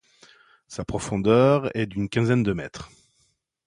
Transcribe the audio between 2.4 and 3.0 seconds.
de mètres.